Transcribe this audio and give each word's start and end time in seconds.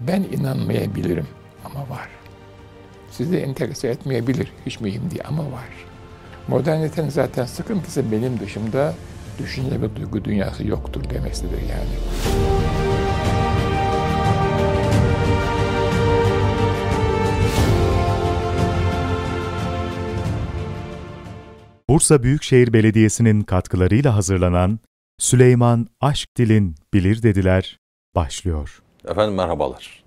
Ben 0.00 0.22
inanmayabilirim 0.22 1.26
ama 1.64 1.80
var. 1.80 2.08
Sizi 3.10 3.36
enterese 3.36 3.88
etmeyebilir, 3.88 4.52
hiç 4.66 4.80
mühim 4.80 5.10
değil 5.10 5.22
ama 5.28 5.42
var. 5.42 5.68
Modernitenin 6.48 7.08
zaten 7.08 7.46
sıkıntısı 7.46 8.12
benim 8.12 8.40
dışımda 8.40 8.94
düşünce 9.38 9.80
ve 9.82 9.96
duygu 9.96 10.24
dünyası 10.24 10.66
yoktur 10.66 11.10
demesidir 11.10 11.58
yani. 11.62 11.94
Bursa 21.88 22.22
Büyükşehir 22.22 22.72
Belediyesi'nin 22.72 23.42
katkılarıyla 23.42 24.16
hazırlanan 24.16 24.78
Süleyman 25.18 25.86
Aşk 26.00 26.36
Dilin 26.36 26.74
Bilir 26.94 27.22
Dediler 27.22 27.78
başlıyor. 28.14 28.82
Efendim 29.08 29.34
merhabalar. 29.34 30.04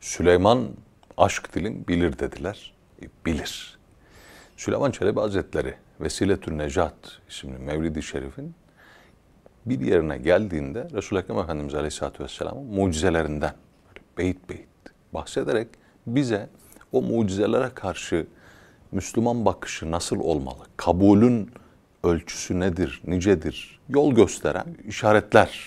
Süleyman 0.00 0.68
Aşk 1.16 1.54
Dilin 1.54 1.88
Bilir 1.88 2.18
dediler. 2.18 2.74
E, 3.02 3.06
bilir. 3.26 3.78
Süleyman 4.56 4.90
Çelebi 4.90 5.20
Hazretleri 5.20 5.74
Vesiletün 6.00 6.58
Necat 6.58 6.94
isimli 7.28 7.58
Mevlid-i 7.58 8.02
Şerif'in 8.02 8.54
bir 9.66 9.80
yerine 9.80 10.18
geldiğinde 10.18 10.88
Resul-i 10.92 11.18
Ekrem 11.18 11.38
Efendimiz 11.38 11.74
Aleyhisselatü 11.74 12.24
Vesselam'ın 12.24 12.64
mucizelerinden 12.64 13.54
beyit 14.18 14.48
beyit 14.48 14.68
bahsederek 15.14 15.68
bize 16.06 16.48
o 16.92 17.02
mucizelere 17.02 17.70
karşı 17.74 18.26
Müslüman 18.92 19.44
bakışı 19.44 19.90
nasıl 19.90 20.20
olmalı? 20.20 20.64
Kabulün 20.76 21.50
ölçüsü 22.04 22.60
nedir, 22.60 23.02
nicedir? 23.06 23.80
Yol 23.88 24.14
gösteren 24.14 24.66
işaretler 24.88 25.60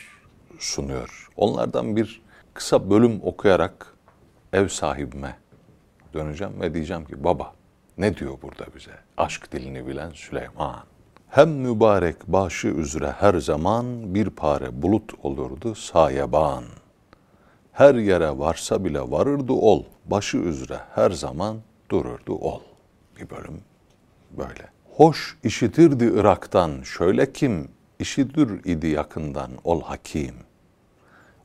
sunuyor. 0.59 1.29
Onlardan 1.35 1.95
bir 1.95 2.26
kısa 2.57 2.89
bölüm 2.89 3.19
okuyarak 3.23 3.95
ev 4.53 4.67
sahibime 4.67 5.37
döneceğim 6.13 6.61
ve 6.61 6.73
diyeceğim 6.73 7.05
ki 7.05 7.23
baba 7.23 7.53
ne 7.97 8.17
diyor 8.17 8.37
burada 8.41 8.65
bize? 8.75 8.91
Aşk 9.17 9.51
dilini 9.51 9.87
bilen 9.87 10.11
Süleyman. 10.11 10.83
Hem 11.29 11.49
mübarek 11.49 12.27
başı 12.27 12.67
üzere 12.67 13.11
her 13.11 13.33
zaman 13.33 14.15
bir 14.15 14.29
pare 14.29 14.81
bulut 14.81 15.13
olurdu 15.23 15.75
sayeban. 15.75 16.63
Her 17.71 17.95
yere 17.95 18.39
varsa 18.39 18.85
bile 18.85 19.11
varırdı 19.11 19.53
ol, 19.53 19.83
başı 20.05 20.37
üzere 20.37 20.79
her 20.95 21.11
zaman 21.11 21.57
dururdu 21.89 22.35
ol. 22.35 22.61
Bir 23.19 23.29
bölüm 23.29 23.61
böyle. 24.37 24.67
Hoş 24.95 25.37
işitirdi 25.43 26.05
Irak'tan 26.15 26.81
şöyle 26.81 27.33
kim, 27.33 27.67
işidir 27.99 28.65
idi 28.65 28.87
yakından 28.87 29.51
ol 29.63 29.81
hakim. 29.81 30.46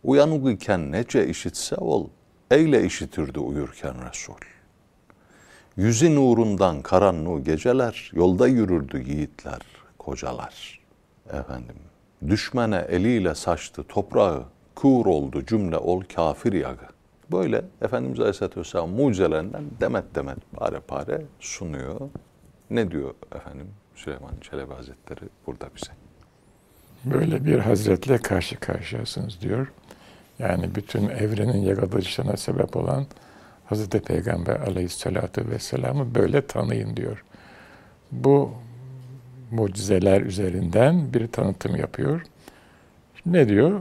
Uyanık 0.05 0.53
iken 0.53 0.93
nece 0.93 1.29
işitse 1.29 1.77
ol, 1.77 2.09
eyle 2.51 2.85
işitirdi 2.85 3.39
uyurken 3.39 3.95
Resul. 4.11 4.35
Yüzü 5.77 6.15
nurundan 6.15 6.83
karanlığı 6.83 7.41
geceler, 7.41 8.11
yolda 8.15 8.49
yürürdü 8.49 9.03
yiğitler, 9.03 9.61
kocalar. 9.99 10.81
Efendim, 11.27 11.77
düşmene 12.29 12.87
eliyle 12.89 13.35
saçtı 13.35 13.83
toprağı, 13.83 14.45
kur 14.75 15.07
oldu 15.07 15.47
cümle 15.47 15.77
ol 15.77 16.03
kafir 16.15 16.53
yağı. 16.53 16.77
Böyle 17.33 17.65
Efendimiz 17.83 18.21
Aleyhisselatü 18.21 18.61
Vesselam 18.61 18.91
mucizelerinden 18.91 19.65
demet 19.81 20.15
demet 20.15 20.39
pare 20.53 20.81
pare 20.81 21.23
sunuyor. 21.41 22.01
Ne 22.71 22.91
diyor 22.91 23.15
efendim 23.35 23.67
Süleyman 23.95 24.33
Çelebi 24.41 24.75
Hazretleri 24.75 25.29
burada 25.47 25.67
bize? 25.77 25.93
Böyle 27.05 27.45
bir 27.45 27.59
hazretle 27.59 28.19
karşı 28.19 28.61
karşıyasınız 28.61 29.41
diyor. 29.41 29.73
Yani 30.39 30.75
bütün 30.75 31.09
evrenin 31.09 31.63
yaratılışına 31.63 32.37
sebep 32.37 32.77
olan 32.77 33.07
Hazreti 33.65 34.01
Peygamber 34.01 34.57
aleyhissalatu 34.57 35.51
vesselam'ı 35.51 36.15
böyle 36.15 36.47
tanıyın 36.47 36.97
diyor. 36.97 37.25
Bu 38.13 38.53
mucizeler 39.51 40.21
üzerinden 40.21 41.15
bir 41.15 41.27
tanıtım 41.27 41.77
yapıyor. 41.77 42.23
Ne 43.27 43.49
diyor? 43.49 43.81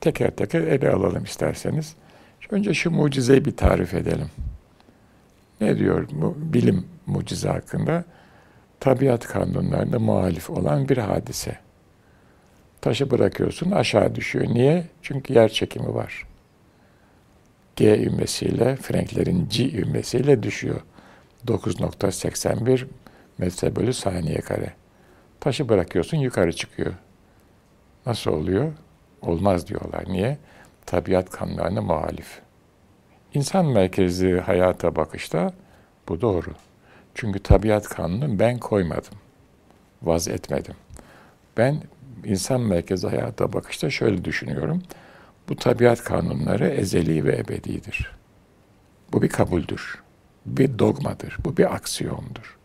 Teker 0.00 0.30
teker 0.30 0.60
ele 0.60 0.90
alalım 0.90 1.24
isterseniz. 1.24 1.94
Önce 2.50 2.74
şu 2.74 2.90
mucizeyi 2.90 3.44
bir 3.44 3.56
tarif 3.56 3.94
edelim. 3.94 4.30
Ne 5.60 5.78
diyor 5.78 6.08
bu 6.12 6.36
bilim 6.38 6.86
mucize 7.06 7.48
hakkında? 7.48 8.04
Tabiat 8.80 9.26
kanunlarına 9.26 9.98
muhalif 9.98 10.50
olan 10.50 10.88
bir 10.88 10.96
hadise. 10.96 11.63
Taşı 12.84 13.10
bırakıyorsun 13.10 13.70
aşağı 13.70 14.14
düşüyor. 14.14 14.46
Niye? 14.48 14.84
Çünkü 15.02 15.34
yer 15.34 15.48
çekimi 15.48 15.94
var. 15.94 16.26
G 17.76 17.98
ivmesiyle, 17.98 18.76
Franklerin 18.76 19.48
G 19.48 19.64
ivmesiyle 19.64 20.42
düşüyor. 20.42 20.80
9.81 21.46 22.86
metre 23.38 23.76
bölü 23.76 23.92
saniye 23.92 24.40
kare. 24.40 24.72
Taşı 25.40 25.68
bırakıyorsun 25.68 26.16
yukarı 26.16 26.52
çıkıyor. 26.52 26.94
Nasıl 28.06 28.30
oluyor? 28.30 28.72
Olmaz 29.22 29.68
diyorlar. 29.68 30.04
Niye? 30.08 30.38
Tabiat 30.86 31.30
kanunlarına 31.30 31.80
muhalif. 31.80 32.40
İnsan 33.34 33.66
merkezli 33.66 34.40
hayata 34.40 34.96
bakışta 34.96 35.52
bu 36.08 36.20
doğru. 36.20 36.54
Çünkü 37.14 37.38
tabiat 37.38 37.88
kanunu 37.88 38.38
ben 38.38 38.58
koymadım. 38.58 39.18
Vaz 40.02 40.28
etmedim. 40.28 40.74
Ben 41.56 41.82
insan 42.24 42.60
merkezli 42.60 43.08
hayata 43.08 43.52
bakışta 43.52 43.90
şöyle 43.90 44.24
düşünüyorum. 44.24 44.82
Bu 45.48 45.56
tabiat 45.56 46.04
kanunları 46.04 46.68
ezeli 46.68 47.24
ve 47.24 47.36
ebedidir. 47.36 48.10
Bu 49.12 49.22
bir 49.22 49.28
kabuldür. 49.28 50.02
Bir 50.46 50.78
dogmadır. 50.78 51.36
Bu 51.44 51.56
bir 51.56 51.74
aksiyondur. 51.74 52.58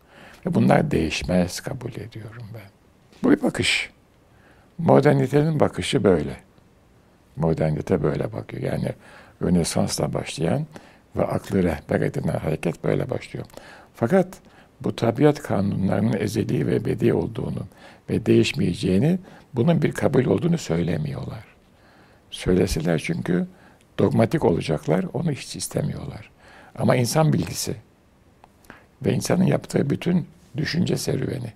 Ve 0.46 0.54
bunlar 0.54 0.90
değişmez 0.90 1.60
kabul 1.60 1.90
ediyorum 1.90 2.42
ben. 2.54 2.70
Bu 3.22 3.30
bir 3.30 3.42
bakış. 3.42 3.90
Modernitenin 4.78 5.60
bakışı 5.60 6.04
böyle. 6.04 6.36
Modernite 7.36 8.02
böyle 8.02 8.32
bakıyor. 8.32 8.62
Yani 8.62 8.92
Rönesans'la 9.42 10.12
başlayan 10.14 10.66
ve 11.16 11.24
aklı 11.24 11.62
rehber 11.62 12.00
edinen 12.00 12.38
hareket 12.38 12.84
böyle 12.84 13.10
başlıyor. 13.10 13.46
Fakat 13.94 14.28
bu 14.84 14.96
tabiat 14.96 15.42
kanunlarının 15.42 16.16
ezeli 16.20 16.66
ve 16.66 16.74
ebedi 16.74 17.14
olduğunu 17.14 17.66
ve 18.10 18.26
değişmeyeceğini, 18.26 19.18
bunun 19.54 19.82
bir 19.82 19.92
kabul 19.92 20.24
olduğunu 20.24 20.58
söylemiyorlar. 20.58 21.44
Söyleseler 22.30 23.02
çünkü 23.04 23.46
dogmatik 23.98 24.44
olacaklar, 24.44 25.06
onu 25.12 25.32
hiç 25.32 25.56
istemiyorlar. 25.56 26.30
Ama 26.78 26.96
insan 26.96 27.32
bilgisi 27.32 27.76
ve 29.04 29.12
insanın 29.12 29.44
yaptığı 29.44 29.90
bütün 29.90 30.26
düşünce 30.56 30.96
serüveni, 30.96 31.52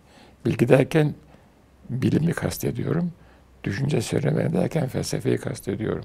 bilgi 0.47 0.69
derken 0.69 1.15
bilimi 1.91 2.33
kastediyorum, 2.33 3.13
düşünce 3.65 4.03
serüveni 4.03 4.53
derken 4.53 4.89
felsefeyi 4.89 5.39
kastediyorum. 5.39 6.05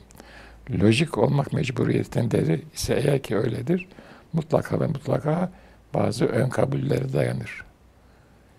Lojik 0.82 1.18
olmak 1.18 1.54
mecburiyetindedir 1.54 2.64
ise 2.74 2.94
eğer 2.94 3.22
ki 3.22 3.38
öyledir, 3.38 3.88
mutlaka 4.34 4.80
ve 4.80 4.88
mutlaka 4.88 5.52
bazı 5.94 6.26
ön 6.26 6.50
kabullere 6.50 7.14
dayanır. 7.14 7.64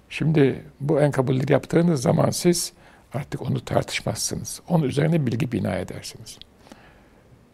Şimdi 0.09 0.65
bu 0.81 0.99
ön 0.99 1.11
kabulleri 1.11 1.53
yaptığınız 1.53 2.03
zaman 2.03 2.31
siz 2.31 2.73
artık 3.15 3.43
onu 3.43 3.65
tartışmazsınız. 3.65 4.61
Onun 4.69 4.85
üzerine 4.85 5.27
bilgi 5.27 5.53
bina 5.53 5.75
edersiniz. 5.75 6.39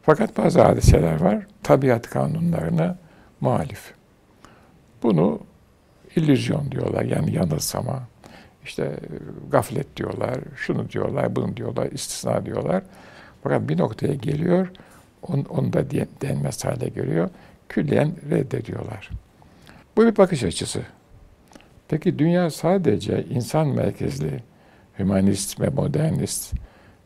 Fakat 0.03 0.39
bazı 0.39 0.63
hadiseler 0.63 1.21
var, 1.21 1.47
tabiat 1.63 2.11
kanunlarına 2.11 2.99
muhalif. 3.41 3.95
Bunu 5.03 5.41
illüzyon 6.17 6.71
diyorlar, 6.71 7.03
yani 7.03 7.35
yanılsama, 7.35 8.03
işte 8.65 9.01
gaflet 9.51 9.97
diyorlar, 9.97 10.39
şunu 10.57 10.91
diyorlar, 10.91 11.37
bunu 11.37 11.57
diyorlar, 11.57 11.93
istisna 11.93 12.47
diyorlar. 12.47 12.83
Fakat 13.43 13.69
bir 13.69 13.79
noktaya 13.79 14.15
geliyor, 14.15 14.71
on, 15.23 15.45
onu 15.49 15.73
da 15.73 15.91
denmez 16.23 16.65
hale 16.65 16.89
geliyor, 16.89 17.31
külliyen 17.69 18.13
reddediyorlar. 18.31 19.11
Bu 19.97 20.07
bir 20.07 20.17
bakış 20.17 20.45
açısı. 20.45 20.83
Peki 21.89 22.19
dünya 22.19 22.51
sadece 22.51 23.25
insan 23.31 23.69
merkezli, 23.69 24.43
hümanist 24.99 25.61
ve 25.61 25.69
modernist 25.69 26.55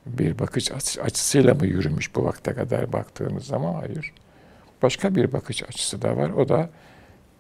bir 0.07 0.39
bakış 0.39 0.73
açısıyla 1.03 1.55
mı 1.55 1.67
yürümüş 1.67 2.15
bu 2.15 2.25
vakte 2.25 2.53
kadar 2.53 2.93
baktığımız 2.93 3.45
zaman? 3.45 3.75
Hayır. 3.75 4.13
Başka 4.83 5.15
bir 5.15 5.33
bakış 5.33 5.63
açısı 5.63 6.03
da 6.03 6.17
var. 6.17 6.31
O 6.31 6.49
da 6.49 6.71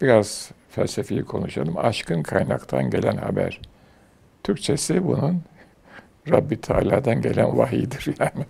biraz 0.00 0.50
felsefeyi 0.70 1.24
konuşalım. 1.24 1.78
Aşkın 1.78 2.22
kaynaktan 2.22 2.90
gelen 2.90 3.16
haber. 3.16 3.60
Türkçesi 4.44 5.06
bunun 5.06 5.42
Rabbi 6.30 6.60
Teala'dan 6.60 7.22
gelen 7.22 7.58
vahiydir 7.58 8.14
yani. 8.20 8.46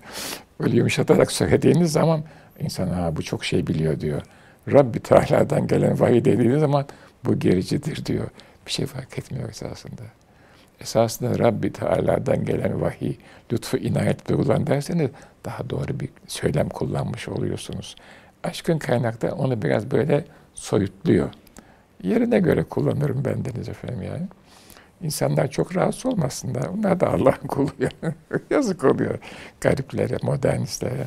Öyle 0.61 0.76
yumuşatarak 0.76 1.32
söylediğiniz 1.32 1.93
zaman 1.93 2.25
insan 2.61 2.88
ha 2.88 3.17
bu 3.17 3.23
çok 3.23 3.44
şey 3.44 3.67
biliyor 3.67 4.00
diyor. 4.00 4.23
Rabbi 4.68 5.00
Teala'dan 5.00 5.66
gelen 5.66 6.00
vahiy 6.00 6.24
dediğiniz 6.24 6.60
zaman 6.60 6.86
bu 7.24 7.38
gericidir 7.38 8.06
diyor. 8.06 8.28
Bir 8.66 8.70
şey 8.70 8.86
fark 8.86 9.18
etmiyor 9.18 9.48
esasında. 9.48 10.02
Esasında 10.80 11.38
Rabbi 11.38 11.72
Teala'dan 11.72 12.44
gelen 12.44 12.80
vahiy, 12.80 13.16
lütfu 13.52 13.76
inayet 13.76 14.28
duyulan 14.28 14.66
derseniz 14.66 15.10
daha 15.44 15.70
doğru 15.70 16.00
bir 16.00 16.08
söylem 16.26 16.68
kullanmış 16.68 17.28
oluyorsunuz. 17.28 17.96
Aşkın 18.44 18.78
kaynakta 18.78 19.34
onu 19.34 19.62
biraz 19.62 19.90
böyle 19.90 20.24
soyutluyor. 20.54 21.28
Yerine 22.02 22.38
göre 22.38 22.62
kullanırım 22.62 23.24
ben 23.24 23.44
deniz 23.44 23.68
efendim 23.68 24.02
yani. 24.02 24.26
İnsanlar 25.02 25.50
çok 25.50 25.76
rahatsız 25.76 26.06
olmasınlar. 26.06 26.66
Onlar 26.66 27.00
da 27.00 27.10
Allah'ın 27.10 27.48
kulu. 27.48 27.70
Yazık 28.50 28.84
oluyor 28.84 29.18
gariplere, 29.60 30.16
modernistlere. 30.22 31.06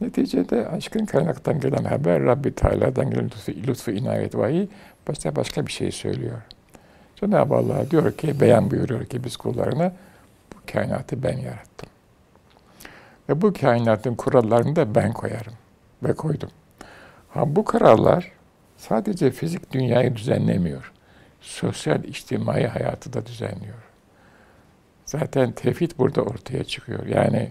Neticede 0.00 0.68
aşkın 0.68 1.06
kaynaktan 1.06 1.60
gelen 1.60 1.84
haber 1.84 2.22
Rabbi 2.22 2.54
Teala'dan 2.54 3.10
gelen 3.10 3.24
lütfu, 3.24 3.52
lütfu 3.52 3.90
inayet 3.90 4.34
vahiy 4.34 4.66
başka 5.08 5.36
başka 5.36 5.66
bir 5.66 5.72
şey 5.72 5.92
söylüyor. 5.92 6.42
Cenab-ı 7.16 7.54
Allah 7.54 7.90
diyor 7.90 8.12
ki, 8.12 8.40
beyan 8.40 8.70
buyuruyor 8.70 9.04
ki 9.04 9.24
biz 9.24 9.36
kullarına 9.36 9.92
bu 10.52 10.72
kainatı 10.72 11.22
ben 11.22 11.36
yarattım. 11.36 11.88
Ve 13.28 13.42
bu 13.42 13.52
kainatın 13.52 14.14
kurallarını 14.14 14.76
da 14.76 14.94
ben 14.94 15.12
koyarım 15.12 15.54
ve 16.02 16.12
koydum. 16.12 16.50
Ha 17.28 17.56
bu 17.56 17.64
kurallar 17.64 18.32
sadece 18.76 19.30
fizik 19.30 19.72
dünyayı 19.72 20.16
düzenlemiyor. 20.16 20.92
Sosyal, 21.40 22.04
içtimai 22.04 22.66
hayatı 22.66 23.12
da 23.12 23.26
düzenliyor. 23.26 23.86
Zaten 25.06 25.52
tevhid 25.52 25.90
burada 25.98 26.22
ortaya 26.22 26.64
çıkıyor. 26.64 27.06
Yani 27.06 27.50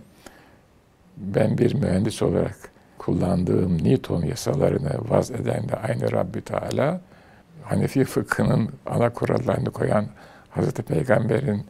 ben 1.17 1.57
bir 1.57 1.73
mühendis 1.73 2.21
olarak 2.21 2.55
kullandığım 2.97 3.83
Newton 3.83 4.21
yasalarını 4.21 4.91
vaz 5.09 5.31
eden 5.31 5.69
de 5.69 5.75
aynı 5.75 6.11
Rabbi 6.11 6.41
Teala, 6.41 7.01
Hanefi 7.63 8.03
fıkhının 8.03 8.69
ana 8.85 9.09
kurallarını 9.09 9.71
koyan 9.71 10.05
Hazreti 10.49 10.83
Peygamber'in 10.83 11.65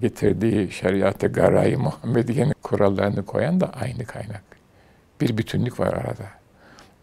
getirdiği 0.00 0.70
şeriat-ı 0.70 1.26
garay 1.26 1.76
Muhammediye'nin 1.76 2.54
kurallarını 2.62 3.24
koyan 3.24 3.60
da 3.60 3.70
aynı 3.80 4.04
kaynak. 4.04 4.42
Bir 5.20 5.38
bütünlük 5.38 5.80
var 5.80 5.92
arada. 5.92 6.26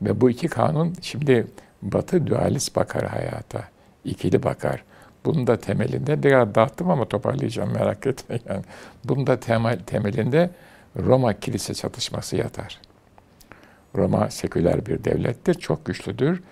Ve 0.02 0.22
bu 0.22 0.30
iki 0.30 0.48
kanun 0.48 0.94
şimdi 1.02 1.48
Batı 1.82 2.28
dualist 2.28 2.76
bakar 2.76 3.08
hayata. 3.08 3.64
ikili 4.06 4.44
bakar. 4.44 4.84
Bunun 5.26 5.48
da 5.48 5.58
temelinde 5.58 6.24
biraz 6.24 6.56
dağıttım 6.56 6.90
ama 6.90 7.06
toparlayacağım 7.06 7.74
merak 7.74 8.08
etmeyin. 8.08 8.44
Yani 8.50 8.64
bunun 9.06 9.28
da 9.28 9.40
temel, 9.40 9.80
temelinde 9.80 10.50
Roma 11.06 11.40
kilise 11.40 11.74
çatışması 11.74 12.36
yatar. 12.36 12.82
Roma 13.96 14.30
seküler 14.30 14.86
bir 14.86 15.04
devlettir, 15.04 15.54
çok 15.54 15.86
güçlüdür. 15.86 16.44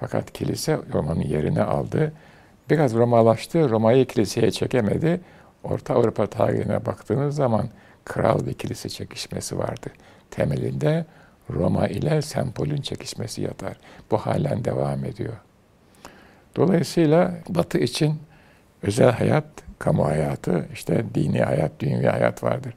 Fakat 0.00 0.32
kilise 0.32 0.78
Roma'nın 0.92 1.20
yerini 1.22 1.62
aldı. 1.62 2.12
Biraz 2.70 2.94
Romalaştı, 2.94 3.70
Roma'yı 3.70 4.06
kiliseye 4.06 4.50
çekemedi. 4.50 5.20
Orta 5.64 5.94
Avrupa 5.94 6.26
tarihine 6.26 6.86
baktığınız 6.86 7.34
zaman 7.34 7.68
kral 8.04 8.46
ve 8.46 8.52
kilise 8.52 8.88
çekişmesi 8.88 9.58
vardı. 9.58 9.90
Temelinde 10.30 11.06
Roma 11.50 11.88
ile 11.88 12.22
Sempol'ün 12.22 12.80
çekişmesi 12.80 13.42
yatar. 13.42 13.76
Bu 14.10 14.18
halen 14.18 14.64
devam 14.64 15.04
ediyor. 15.04 15.34
Dolayısıyla 16.56 17.34
Batı 17.48 17.78
için 17.78 18.20
özel 18.82 19.12
hayat, 19.12 19.44
kamu 19.78 20.06
hayatı, 20.06 20.68
işte 20.72 21.04
dini 21.14 21.42
hayat, 21.42 21.72
dünya 21.80 22.12
hayat 22.12 22.42
vardır. 22.42 22.74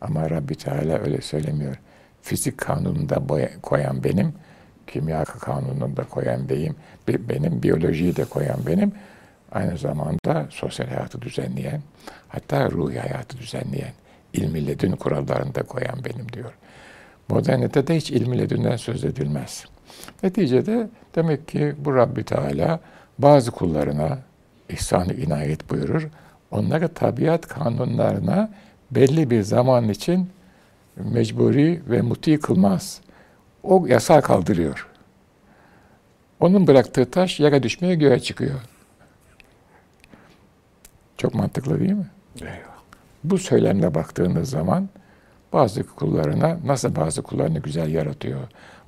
Ama 0.00 0.30
Rabbi 0.30 0.54
Teala 0.54 0.98
öyle 0.98 1.20
söylemiyor. 1.20 1.76
Fizik 2.22 2.58
kanununda 2.58 3.22
koyan 3.62 4.04
benim, 4.04 4.32
kimya 4.86 5.24
kanununda 5.24 6.04
koyan 6.04 6.48
beyim, 6.48 6.76
benim 7.08 7.62
biyolojiyi 7.62 8.16
de 8.16 8.24
koyan 8.24 8.58
benim, 8.66 8.92
aynı 9.52 9.78
zamanda 9.78 10.46
sosyal 10.50 10.86
hayatı 10.86 11.22
düzenleyen, 11.22 11.82
hatta 12.28 12.70
ruhi 12.70 12.98
hayatı 12.98 13.38
düzenleyen, 13.38 13.92
ilmi 14.32 14.66
ledün 14.66 14.92
kurallarını 14.92 15.54
da 15.54 15.62
koyan 15.62 16.04
benim 16.04 16.32
diyor. 16.32 16.52
Modernitede 17.28 17.96
hiç 17.96 18.10
ilmi 18.10 18.38
ledünden 18.38 18.76
söz 18.76 19.04
edilmez. 19.04 19.64
Neticede 20.22 20.88
demek 21.14 21.48
ki 21.48 21.74
bu 21.78 21.96
Rabbi 21.96 22.24
Teala 22.24 22.80
bazı 23.18 23.50
kullarına 23.50 24.18
ihsan-ı 24.68 25.14
inayet 25.14 25.70
buyurur. 25.70 26.08
Onları 26.50 26.88
tabiat 26.88 27.46
kanunlarına 27.46 28.50
belli 28.90 29.30
bir 29.30 29.42
zaman 29.42 29.88
için 29.88 30.30
mecburi 30.96 31.82
ve 31.88 32.02
muti 32.02 32.40
kılmaz. 32.40 33.00
O 33.62 33.86
yasağı 33.86 34.22
kaldırıyor. 34.22 34.88
Onun 36.40 36.66
bıraktığı 36.66 37.10
taş 37.10 37.40
yere 37.40 37.62
düşmeye 37.62 37.94
göğe 37.94 38.20
çıkıyor. 38.20 38.60
Çok 41.16 41.34
mantıklı 41.34 41.80
değil 41.80 41.92
mi? 41.92 42.10
Eyvah. 42.40 42.78
Bu 43.24 43.38
söylemle 43.38 43.94
baktığınız 43.94 44.50
zaman 44.50 44.88
bazı 45.52 45.82
kullarına, 45.82 46.58
nasıl 46.64 46.96
bazı 46.96 47.22
kullarını 47.22 47.58
güzel 47.58 47.94
yaratıyor, 47.94 48.40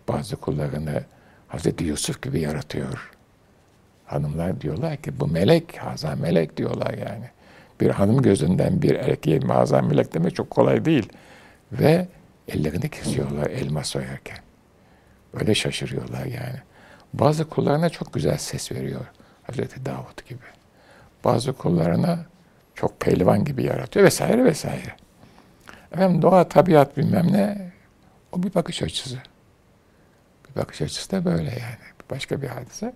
bazı 0.09 0.37
kullarını 0.37 1.05
Hazreti 1.49 1.85
Yusuf 1.85 2.23
gibi 2.23 2.41
yaratıyor. 2.41 3.11
Hanımlar 4.07 4.61
diyorlar 4.61 4.97
ki 4.97 5.21
bu 5.21 5.27
melek, 5.27 5.77
hazan 5.77 6.19
melek 6.19 6.57
diyorlar 6.57 6.95
yani. 6.95 7.31
Bir 7.81 7.91
hanım 7.91 8.23
gözünden 8.23 8.83
bir 8.83 8.95
erkeğe 8.95 9.41
hazan 9.41 9.85
melek 9.85 10.15
demek 10.15 10.35
çok 10.35 10.51
kolay 10.51 10.85
değil. 10.85 11.09
Ve 11.73 12.09
ellerini 12.49 12.89
kesiyorlar 12.89 13.47
elma 13.47 13.85
soyarken. 13.85 14.39
Öyle 15.35 15.55
şaşırıyorlar 15.55 16.25
yani. 16.25 16.59
Bazı 17.15 17.49
kullarına 17.49 17.89
çok 17.89 18.13
güzel 18.13 18.39
ses 18.39 18.73
veriyor. 18.73 19.07
Hazreti 19.43 19.87
Davut 19.87 20.29
gibi. 20.29 20.45
Bazı 21.25 21.53
kullarına 21.53 22.27
çok 22.75 23.01
pehlivan 23.01 23.45
gibi 23.45 23.63
yaratıyor 23.65 24.07
vesaire 24.07 24.45
vesaire. 24.45 24.95
Efendim 25.93 26.23
doğa, 26.23 26.49
tabiat 26.49 26.97
bilmem 26.97 27.33
ne 27.33 27.73
o 28.33 28.43
bir 28.43 28.55
bakış 28.55 28.83
açısı. 28.83 29.19
Bir 30.51 30.61
bakış 30.61 30.83
açısı 30.83 31.11
da 31.11 31.25
böyle 31.25 31.51
yani. 31.51 31.91
Başka 32.11 32.43
bir 32.43 32.47
hadise. 32.47 32.93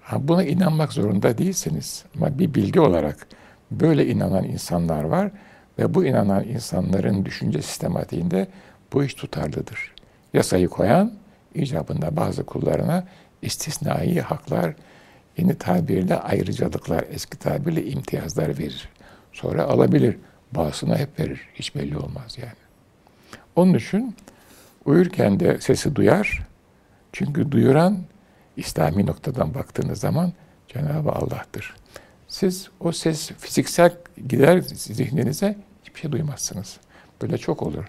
Ha, 0.00 0.28
buna 0.28 0.44
inanmak 0.44 0.92
zorunda 0.92 1.38
değilsiniz. 1.38 2.04
Ama 2.16 2.38
bir 2.38 2.54
bilgi 2.54 2.80
olarak 2.80 3.26
böyle 3.80 4.06
inanan 4.06 4.44
insanlar 4.44 5.04
var 5.04 5.30
ve 5.78 5.94
bu 5.94 6.04
inanan 6.04 6.44
insanların 6.44 7.24
düşünce 7.24 7.62
sistematiğinde 7.62 8.46
bu 8.92 9.04
iş 9.04 9.14
tutarlıdır. 9.14 9.94
Yasayı 10.34 10.68
koyan 10.68 11.12
icabında 11.54 12.16
bazı 12.16 12.46
kullarına 12.46 13.04
istisnai 13.42 14.20
haklar, 14.20 14.74
yeni 15.36 15.54
tabirle 15.58 16.16
ayrıcalıklar, 16.16 17.04
eski 17.10 17.38
tabirle 17.38 17.86
imtiyazlar 17.86 18.48
verir. 18.58 18.88
Sonra 19.32 19.62
alabilir. 19.62 20.16
Bazısına 20.52 20.98
hep 20.98 21.20
verir. 21.20 21.48
Hiç 21.54 21.74
belli 21.74 21.98
olmaz 21.98 22.36
yani. 22.38 22.52
Onun 23.56 23.74
için 23.74 24.16
uyurken 24.84 25.40
de 25.40 25.60
sesi 25.60 25.94
duyar. 25.94 26.46
Çünkü 27.12 27.52
duyuran 27.52 27.98
İslami 28.56 29.06
noktadan 29.06 29.54
baktığınız 29.54 30.00
zaman 30.00 30.32
Cenab-ı 30.68 31.10
Allah'tır. 31.10 31.74
Siz 32.32 32.68
o 32.80 32.92
ses 32.92 33.30
fiziksel 33.38 33.96
gider 34.28 34.60
zihninize 34.60 35.56
hiçbir 35.82 36.00
şey 36.00 36.12
duymazsınız. 36.12 36.76
Böyle 37.22 37.38
çok 37.38 37.62
olur. 37.62 37.84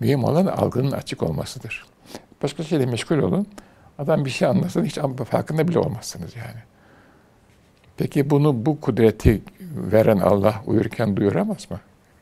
Mühim 0.00 0.24
olan 0.24 0.46
algının 0.46 0.90
açık 0.90 1.22
olmasıdır. 1.22 1.86
Başka 2.42 2.62
şeyle 2.62 2.86
meşgul 2.86 3.18
olun. 3.18 3.46
Adam 3.98 4.24
bir 4.24 4.30
şey 4.30 4.48
anlasın 4.48 4.84
hiç 4.84 4.98
farkında 5.28 5.68
bile 5.68 5.78
olmazsınız 5.78 6.36
yani. 6.36 6.60
Peki 7.96 8.30
bunu 8.30 8.66
bu 8.66 8.80
kudreti 8.80 9.42
veren 9.92 10.18
Allah 10.18 10.62
uyurken 10.66 11.16
duyuramaz 11.16 11.70
mı? 11.70 11.80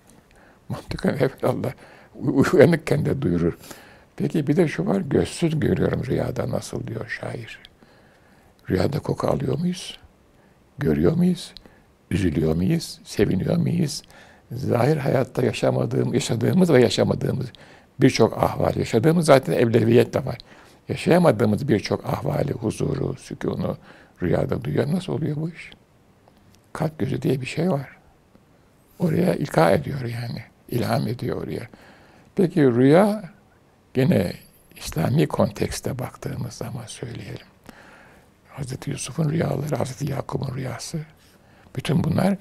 Mantıken 0.68 1.16
evet 1.20 1.44
Allah 1.44 1.72
uyanıkken 2.52 3.04
de 3.04 3.22
duyurur. 3.22 3.58
Peki 4.16 4.46
bir 4.46 4.56
de 4.56 4.68
şu 4.68 4.86
var, 4.86 5.00
gözsüz 5.00 5.60
görüyorum 5.60 6.04
rüyada 6.04 6.50
nasıl 6.50 6.86
diyor 6.86 7.08
şair. 7.08 7.58
Rüyada 8.70 8.98
koku 8.98 9.26
alıyor 9.26 9.58
muyuz? 9.58 9.98
Görüyor 10.78 11.12
muyuz? 11.12 11.54
Üzülüyor 12.12 12.54
muyuz? 12.54 13.00
Seviniyor 13.04 13.56
muyuz? 13.56 14.02
Zahir 14.52 14.96
hayatta 14.96 15.42
yaşamadığım, 15.42 16.14
yaşadığımız 16.14 16.72
ve 16.72 16.82
yaşamadığımız 16.82 17.46
birçok 18.00 18.42
ahval, 18.42 18.76
yaşadığımız 18.76 19.26
zaten 19.26 19.52
evleviyet 19.52 20.14
de 20.14 20.24
var. 20.26 20.38
Yaşayamadığımız 20.88 21.68
birçok 21.68 22.06
ahvali, 22.06 22.52
huzuru, 22.52 23.14
sükunu 23.16 23.76
rüyada 24.22 24.64
duyuyor. 24.64 24.92
Nasıl 24.92 25.12
oluyor 25.12 25.36
bu 25.36 25.48
iş? 25.48 25.70
Kalp 26.72 26.98
gözü 26.98 27.22
diye 27.22 27.40
bir 27.40 27.46
şey 27.46 27.70
var. 27.70 27.88
Oraya 28.98 29.34
ilka 29.34 29.70
ediyor 29.70 30.00
yani. 30.00 30.42
ilham 30.68 31.08
ediyor 31.08 31.42
oraya. 31.42 31.68
Peki 32.36 32.62
rüya 32.62 33.30
gene 33.94 34.32
İslami 34.76 35.26
kontekste 35.26 35.98
baktığımız 35.98 36.52
zaman 36.52 36.86
söyleyelim. 36.86 37.46
Hazreti 38.48 38.90
Yusuf'un 38.90 39.30
rüyaları, 39.30 39.76
Hazreti 39.76 40.10
Yakup'un 40.10 40.54
rüyası. 40.54 40.98
Bütün 41.76 42.04
bunlar 42.04 42.36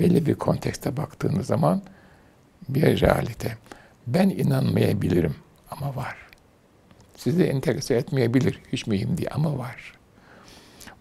belli 0.00 0.26
bir 0.26 0.34
kontekste 0.34 0.96
baktığınız 0.96 1.46
zaman 1.46 1.82
bir 2.68 3.00
realite. 3.00 3.58
Ben 4.06 4.28
inanmayabilirim 4.28 5.34
ama 5.70 5.96
var. 5.96 6.16
Sizi 7.16 7.44
enterese 7.44 7.94
etmeyebilir, 7.94 8.60
hiç 8.72 8.86
mühim 8.86 9.18
değil 9.18 9.30
ama 9.32 9.58
var. 9.58 9.92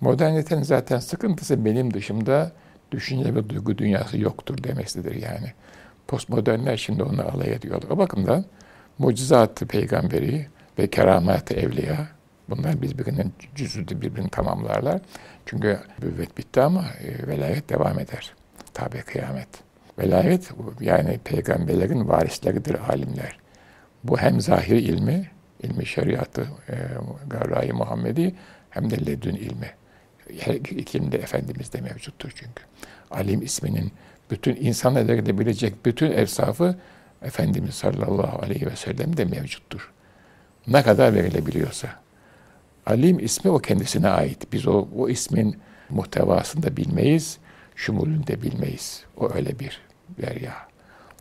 Modernitenin 0.01 0.63
zaten 0.63 0.99
sıkıntısı 0.99 1.65
benim 1.65 1.93
dışımda 1.93 2.51
düşünce 2.91 3.35
ve 3.35 3.49
duygu 3.49 3.77
dünyası 3.77 4.17
yoktur 4.17 4.63
demesidir 4.63 5.15
yani. 5.15 5.53
Postmodernler 6.07 6.77
şimdi 6.77 7.03
onu 7.03 7.21
alay 7.21 7.53
ediyorlar. 7.53 7.89
O 7.89 7.97
bakımdan 7.97 8.45
mucizat 8.97 9.59
peygamberi 9.59 10.47
ve 10.79 10.89
keramat 10.89 11.51
evliya 11.51 12.07
Bunlar 12.49 12.81
birbirinin 12.81 13.33
cüzü 13.55 13.87
birbirini 13.87 14.29
tamamlarlar. 14.29 15.01
Çünkü 15.45 15.79
nübüvvet 15.99 16.37
bitti 16.37 16.61
ama 16.61 16.85
e, 17.03 17.27
velayet 17.27 17.69
devam 17.69 17.99
eder. 17.99 18.33
Tabi 18.73 18.97
kıyamet. 18.97 19.47
Velayet 19.99 20.51
yani 20.79 21.19
peygamberlerin 21.23 22.07
varisleridir 22.07 22.89
alimler. 22.89 23.37
Bu 24.03 24.17
hem 24.17 24.41
zahir 24.41 24.75
ilmi, 24.75 25.31
ilmi 25.63 25.85
şeriatı, 25.85 26.41
e, 26.69 26.75
Garra-i 27.27 27.73
Muhammedi 27.73 28.35
hem 28.69 28.89
de 28.89 29.05
ledün 29.05 29.35
ilmi. 29.35 29.69
Her 30.39 30.53
iki 30.53 30.97
ilimde 30.97 31.17
Efendimiz'de 31.17 31.81
mevcuttur 31.81 32.31
çünkü. 32.35 32.63
Alim 33.11 33.41
isminin 33.41 33.91
bütün 34.31 34.55
insanlara 34.55 35.37
bilecek 35.37 35.85
bütün 35.85 36.11
evsafı 36.11 36.75
Efendimiz 37.21 37.75
sallallahu 37.75 38.41
aleyhi 38.41 38.65
ve 38.65 38.75
sellem 38.75 39.17
de 39.17 39.25
mevcuttur. 39.25 39.91
Ne 40.67 40.83
kadar 40.83 41.13
verilebiliyorsa. 41.13 42.04
Alim 42.85 43.19
ismi 43.19 43.51
o 43.51 43.59
kendisine 43.59 44.09
ait. 44.09 44.53
Biz 44.53 44.67
o, 44.67 44.87
o 44.97 45.09
ismin 45.09 45.59
muhtevasını 45.89 46.63
da 46.63 46.77
bilmeyiz, 46.77 47.37
şumulünü 47.75 48.27
de 48.27 48.41
bilmeyiz. 48.41 49.03
O 49.17 49.33
öyle 49.33 49.59
bir 49.59 49.81
derya. 50.21 50.53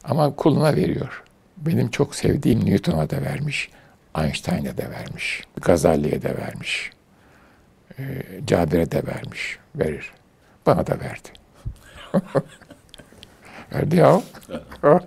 Ama 0.05 0.37
kuluna 0.37 0.77
veriyor. 0.77 1.23
Benim 1.57 1.91
çok 1.91 2.15
sevdiğim 2.15 2.67
Newton'a 2.67 3.11
da 3.11 3.23
vermiş, 3.23 3.71
Einstein'a 4.19 4.79
da 4.79 4.91
vermiş, 4.91 5.43
Gazali'ye 5.63 6.23
de 6.23 6.37
vermiş, 6.37 6.91
e, 7.99 8.03
Cabir'e 8.47 8.91
de 8.91 9.07
vermiş, 9.07 9.59
verir. 9.77 10.13
Bana 10.67 10.87
da 10.87 10.99
verdi. 11.01 11.29
verdi 13.75 13.97
ya. 13.97 14.23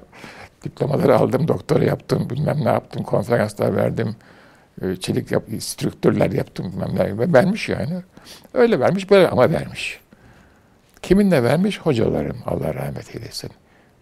Diplomaları 0.63 1.17
aldım, 1.17 1.47
doktora 1.47 1.83
yaptım, 1.83 2.29
bilmem 2.29 2.57
ne 2.65 2.69
yaptım, 2.69 3.03
konferanslar 3.03 3.75
verdim, 3.75 4.15
çelik 4.99 5.31
yap, 5.31 5.43
strüktürler 5.59 6.31
yaptım 6.31 6.71
bilmem 6.71 6.95
ne. 6.95 7.17
Ve 7.19 7.33
vermiş 7.33 7.69
yani. 7.69 8.01
Öyle 8.53 8.79
vermiş, 8.79 9.09
böyle 9.09 9.29
ama 9.29 9.51
vermiş. 9.51 9.99
Kiminle 11.01 11.43
vermiş? 11.43 11.79
Hocalarım, 11.79 12.37
Allah 12.45 12.73
rahmet 12.73 13.15
eylesin. 13.15 13.51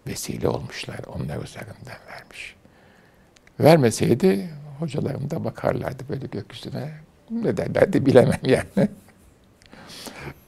Vesile 0.06 0.48
olmuşlar, 0.48 1.00
onlar 1.14 1.42
üzerinden 1.42 1.98
vermiş. 2.10 2.56
Vermeseydi 3.60 4.50
hocalarım 4.78 5.30
da 5.30 5.44
bakarlardı 5.44 6.02
böyle 6.08 6.26
gökyüzüne. 6.26 6.90
Ne 7.30 7.56
derlerdi 7.56 8.06
bilemem 8.06 8.40
yani. 8.42 8.88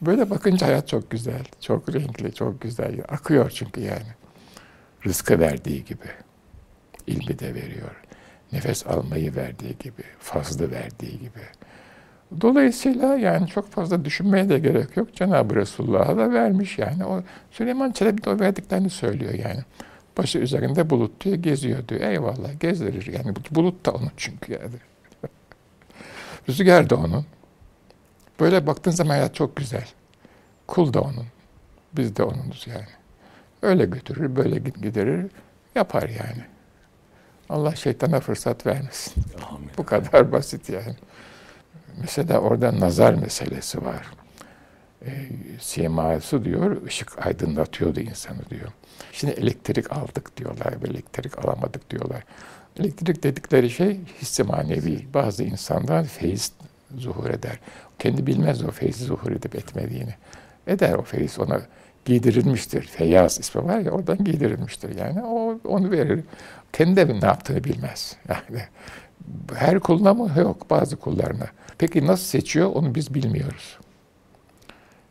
Böyle 0.03 0.31
bakınca 0.31 0.67
hayat 0.67 0.89
çok 0.89 1.11
güzel, 1.11 1.45
çok 1.61 1.95
renkli, 1.95 2.35
çok 2.35 2.61
güzel. 2.61 3.01
Akıyor 3.09 3.51
çünkü 3.51 3.81
yani. 3.81 4.09
Rızkı 5.07 5.41
verdiği 5.41 5.85
gibi. 5.85 6.09
ilmi 7.07 7.39
de 7.39 7.55
veriyor. 7.55 8.03
Nefes 8.53 8.87
almayı 8.87 9.37
verdiği 9.37 9.79
gibi, 9.79 10.03
fazla 10.19 10.71
verdiği 10.71 11.19
gibi. 11.19 11.41
Dolayısıyla 12.41 13.17
yani 13.17 13.47
çok 13.47 13.71
fazla 13.71 14.05
düşünmeye 14.05 14.49
de 14.49 14.59
gerek 14.59 14.97
yok. 14.97 15.15
Cenab-ı 15.15 15.57
Resulullah'a 15.57 16.17
da 16.17 16.33
vermiş 16.33 16.79
yani. 16.79 17.05
O 17.05 17.23
Süleyman 17.51 17.93
Çelebi 17.93 18.25
de 18.25 18.31
o 18.31 18.41
verdiklerini 18.41 18.91
söylüyor 18.91 19.35
yani. 19.35 19.61
Başı 20.19 20.39
üzerinde 20.39 20.91
bulut 20.91 21.25
diyor, 21.25 21.37
geziyor 21.37 21.89
diyor. 21.89 22.01
Eyvallah 22.01 22.61
gezdirir 22.61 23.07
yani. 23.07 23.37
Bulut 23.51 23.87
da 23.87 23.91
onun 23.91 24.11
çünkü 24.17 24.53
yani. 24.53 24.75
Rüzgar 26.49 26.91
da 26.91 26.97
onun. 26.97 27.27
Böyle 28.41 28.67
baktığın 28.67 28.91
zaman 28.91 29.11
hayat 29.11 29.35
çok 29.35 29.57
güzel. 29.57 29.89
Kul 30.67 30.93
da 30.93 31.01
onun. 31.01 31.27
Biz 31.93 32.17
de 32.17 32.23
onunuz 32.23 32.67
yani. 32.67 32.89
Öyle 33.63 33.87
götürür, 33.87 34.37
böyle 34.37 34.59
giderir, 34.59 35.31
yapar 35.75 36.09
yani. 36.09 36.45
Allah 37.49 37.75
şeytana 37.75 38.21
fırsat 38.21 38.67
vermesin. 38.67 39.25
Amin. 39.51 39.71
Bu 39.79 39.87
kadar 39.87 40.33
basit 40.33 40.69
yani. 40.69 40.97
Mesela 42.01 42.39
orada 42.39 42.81
nazar 42.81 43.15
meselesi 43.15 43.85
var. 43.85 44.07
E, 45.07 45.11
siması 45.61 46.45
diyor, 46.45 46.83
ışık 46.87 47.27
aydınlatıyordu 47.27 48.01
insanı 48.01 48.51
diyor. 48.51 48.69
Şimdi 49.13 49.33
elektrik 49.33 49.93
aldık 49.93 50.37
diyorlar, 50.37 50.75
elektrik 50.91 51.39
alamadık 51.39 51.91
diyorlar. 51.91 52.25
Elektrik 52.81 53.23
dedikleri 53.23 53.71
şey 53.71 54.01
hissi 54.21 54.43
manevi. 54.43 55.07
Bazı 55.15 55.45
insanlar 55.45 56.05
feyiz 56.05 56.53
zuhur 56.97 57.31
eder. 57.31 57.59
Kendi 57.99 58.27
bilmez 58.27 58.63
o 58.65 58.71
feyiz 58.71 58.97
zuhur 58.97 59.33
edip 59.33 59.55
etmediğini. 59.55 60.15
Eder 60.67 60.95
o 60.95 61.03
feyiz 61.03 61.39
ona 61.39 61.61
giydirilmiştir. 62.09 62.83
Feyyaz 62.83 63.41
ismi 63.41 63.65
var 63.65 63.79
ya 63.79 63.91
oradan 63.91 64.25
giydirilmiştir 64.25 64.99
yani. 64.99 65.23
O 65.23 65.59
onu 65.65 65.91
verir. 65.91 66.25
Kendi 66.73 66.97
de 66.97 67.21
ne 67.21 67.27
yaptığını 67.27 67.65
bilmez. 67.65 68.17
Yani 68.29 68.63
her 69.55 69.81
kuluna 69.81 70.15
mı? 70.15 70.31
Yok 70.41 70.71
bazı 70.71 70.97
kullarına. 70.97 71.47
Peki 71.79 72.07
nasıl 72.07 72.25
seçiyor 72.25 72.71
onu 72.75 72.95
biz 72.95 73.15
bilmiyoruz. 73.15 73.79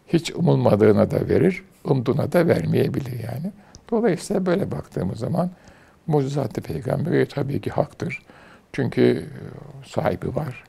Hiç 0.07 0.31
umulmadığına 0.31 1.11
da 1.11 1.29
verir, 1.29 1.63
umduğuna 1.83 2.31
da 2.31 2.47
vermeyebilir 2.47 3.19
yani. 3.23 3.51
Dolayısıyla 3.91 4.45
böyle 4.45 4.71
baktığımız 4.71 5.19
zaman 5.19 5.51
mucizat-ı 6.07 6.61
peygamberi 6.61 7.27
tabii 7.27 7.61
ki 7.61 7.69
haktır. 7.69 8.21
Çünkü 8.73 9.01
e, 9.01 9.89
sahibi 9.89 10.35
var. 10.35 10.63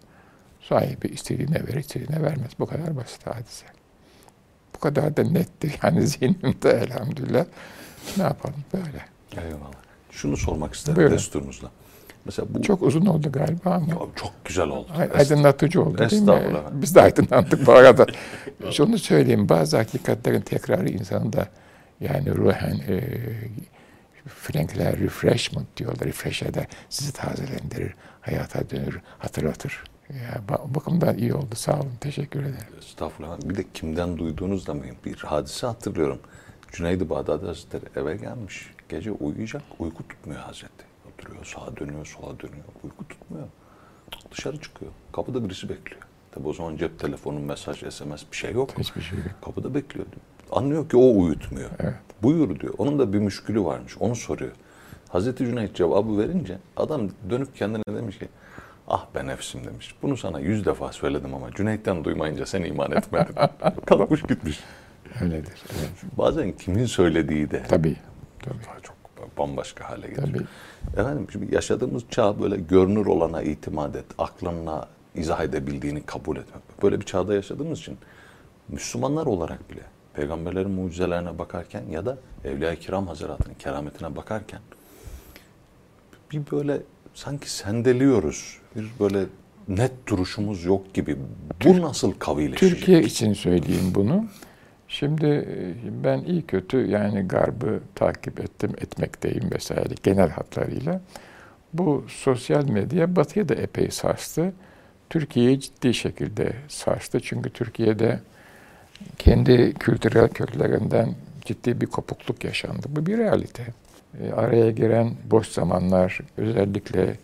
Sahibi 0.61 1.09
istediğine 1.09 1.55
verir, 1.55 1.81
istediğine 1.81 2.23
vermez. 2.23 2.51
Bu 2.59 2.67
kadar 2.67 2.97
basit 2.97 3.27
hadise. 3.27 3.78
Bu 4.77 4.81
kadar 4.81 5.17
da 5.17 5.23
nettir 5.23 5.75
yani 5.83 6.07
zihnimde 6.07 6.71
elhamdülillah. 6.71 7.45
Ne 8.17 8.23
yapalım 8.23 8.65
böyle. 8.75 9.05
Eyvallah. 9.47 9.73
Şunu 10.11 10.37
sormak 10.37 10.75
isterim 10.75 10.97
Buyurun. 10.97 11.15
desturunuzla. 11.15 11.71
Mesela 12.25 12.49
bu 12.55 12.63
çok 12.63 12.83
uzun 12.83 13.07
oldu 13.07 13.33
galiba 13.33 13.71
ama. 13.71 13.87
Çok 14.17 14.33
güzel 14.45 14.69
oldu. 14.69 14.89
Aydınlatıcı 15.15 15.83
oldu 15.83 15.99
değil 16.11 16.23
mi? 16.23 16.43
Biz 16.73 16.95
de 16.95 17.03
aydınlandık 17.03 17.67
bu 17.67 17.73
arada. 17.73 18.07
Şunu 18.71 18.99
söyleyeyim, 18.99 19.49
bazı 19.49 19.77
hakikatlerin 19.77 20.41
tekrarı 20.41 20.89
insanında 20.89 21.49
yani 22.01 22.35
ruhen 22.35 22.81
e, 22.89 23.01
Frankler 24.27 24.99
refreshment 24.99 25.77
diyorlar, 25.77 26.09
refresh 26.09 26.43
eder, 26.43 26.67
sizi 26.89 27.13
tazelendirir, 27.13 27.95
hayata 28.21 28.71
dönür, 28.71 29.01
hatırlatır. 29.19 29.85
Ya, 30.11 30.43
bakımdan 30.75 31.19
iyi 31.19 31.35
oldu. 31.35 31.55
Sağ 31.55 31.81
olun. 31.81 31.93
Teşekkür 32.01 32.41
ederim. 32.41 32.57
Estağfurullah. 32.79 33.39
Bir 33.45 33.57
de 33.57 33.65
kimden 33.75 34.19
duyduğunuz 34.19 34.67
da 34.67 34.75
mühim. 34.75 34.97
Bir 35.05 35.17
hadise 35.17 35.67
hatırlıyorum. 35.67 36.19
Cüneyd-i 36.73 37.11
Bağdadi 37.11 37.47
Hazretleri 37.47 37.85
eve 37.97 38.17
gelmiş. 38.17 38.71
Gece 38.89 39.13
uyuyacak. 39.13 39.63
Uyku 39.79 40.09
tutmuyor 40.09 40.41
Hazreti. 40.41 40.85
Oturuyor. 41.13 41.45
Sağa 41.45 41.77
dönüyor, 41.77 42.07
sola 42.07 42.41
dönüyor. 42.41 42.65
Uyku 42.85 43.09
tutmuyor. 43.09 43.47
Dışarı 44.31 44.61
çıkıyor. 44.61 44.93
Kapıda 45.13 45.45
birisi 45.45 45.69
bekliyor. 45.69 46.03
Tabi 46.33 46.49
o 46.49 46.53
zaman 46.53 46.77
cep 46.77 46.99
telefonu, 46.99 47.41
mesaj, 47.41 47.79
SMS 47.95 48.25
bir 48.33 48.37
şey 48.37 48.53
yok. 48.53 48.71
Hiçbir 48.79 49.01
şey 49.01 49.19
yok. 49.19 49.29
Kapıda 49.45 49.75
bekliyor. 49.75 50.07
Anlıyor 50.53 50.89
ki 50.89 50.97
o 50.97 51.23
uyutmuyor. 51.23 51.71
Evet. 51.79 51.95
Buyur 52.23 52.61
diyor. 52.61 52.75
Onun 52.79 52.99
da 52.99 53.13
bir 53.13 53.19
müşkülü 53.19 53.65
varmış. 53.65 53.99
Onu 54.01 54.17
soruyor. 54.17 54.53
Hazreti 55.09 55.45
Cüneyt 55.45 55.75
cevabı 55.75 56.19
verince 56.19 56.59
adam 56.77 57.09
dönüp 57.31 57.57
kendine 57.57 57.83
demiş 57.89 58.19
ki 58.19 58.29
Ah 58.89 59.07
ben 59.15 59.27
nefsim 59.27 59.65
demiş. 59.65 59.95
Bunu 60.03 60.17
sana 60.17 60.41
yüz 60.41 60.67
defa 60.67 60.93
söyledim 60.93 61.35
ama 61.35 61.51
Cüneyt'ten 61.51 62.05
duymayınca 62.05 62.47
sen 62.47 62.63
iman 62.63 62.93
etmedin. 62.93 63.35
Kalkmış 63.87 64.23
gitmiş. 64.23 64.61
Öyledir. 65.21 65.63
Evet. 65.79 65.91
Bazen 66.19 66.53
kimin 66.53 66.87
söylediği 66.87 67.51
de 67.51 67.63
tabii, 67.69 67.97
tabii. 68.43 68.83
çok 68.83 68.97
bambaşka 69.39 69.91
hale 69.91 70.09
getiriyor. 70.09 70.47
Tabii. 70.93 71.01
Efendim 71.01 71.27
şimdi 71.33 71.55
yaşadığımız 71.55 72.03
çağ 72.11 72.43
böyle 72.43 72.57
görünür 72.57 73.07
olana 73.07 73.43
itimat 73.43 73.97
et, 73.97 74.05
aklınla 74.19 74.89
izah 75.15 75.41
edebildiğini 75.41 76.03
kabul 76.03 76.37
etmek. 76.37 76.83
Böyle 76.83 77.01
bir 77.01 77.07
çağda 77.07 77.35
yaşadığımız 77.35 77.79
için 77.79 77.99
Müslümanlar 78.69 79.27
olarak 79.27 79.71
bile 79.71 79.83
peygamberlerin 80.15 80.71
mucizelerine 80.71 81.39
bakarken 81.39 81.83
ya 81.91 82.07
da 82.07 82.19
Evliya-i 82.45 82.79
Kiram 82.79 83.07
Hazretleri'nin 83.07 83.55
kerametine 83.55 84.17
bakarken 84.17 84.61
bir 86.33 86.51
böyle 86.51 86.83
sanki 87.19 87.51
sendeliyoruz. 87.53 88.59
Bir 88.77 88.87
böyle 89.01 89.27
net 89.69 90.07
duruşumuz 90.07 90.65
yok 90.65 90.95
gibi. 90.95 91.17
Bu 91.65 91.83
nasıl 91.83 92.13
kavileşecek? 92.13 92.79
Türkiye 92.79 93.03
için 93.03 93.33
söyleyeyim 93.33 93.93
bunu. 93.95 94.27
Şimdi 94.89 95.27
e, 95.27 96.05
ben 96.05 96.19
iyi 96.19 96.43
kötü 96.43 96.87
yani 96.87 97.29
garbı 97.29 97.81
takip 97.95 98.41
ettim, 98.41 98.71
etmekteyim 98.79 99.51
vesaire 99.51 99.95
genel 100.03 100.29
hatlarıyla. 100.29 101.01
Bu 101.73 102.05
sosyal 102.09 102.69
medya 102.69 103.17
batıya 103.17 103.49
da 103.49 103.55
epey 103.55 103.91
sarstı. 103.91 104.53
Türkiye'yi 105.11 105.61
ciddi 105.61 105.95
şekilde 105.95 106.53
sarstı. 106.69 107.21
Çünkü 107.21 107.51
Türkiye'de 107.51 108.21
kendi 109.19 109.75
kültürel 109.75 110.29
köklerinden 110.29 111.15
ciddi 111.45 111.81
bir 111.81 111.87
kopukluk 111.87 112.45
yaşandı. 112.45 112.87
Bu 112.89 113.07
bir 113.07 113.19
realite. 113.19 113.67
E, 114.21 114.33
araya 114.33 114.71
giren 114.71 115.11
boş 115.31 115.49
zamanlar 115.49 116.19
özellikle 116.37 117.17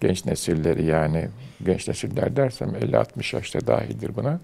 genç 0.00 0.26
nesilleri 0.26 0.84
yani 0.84 1.28
genç 1.64 1.88
nesiller 1.88 2.36
dersem 2.36 2.68
50-60 2.68 3.36
yaşta 3.36 3.66
dahildir 3.66 4.16
buna 4.16 4.40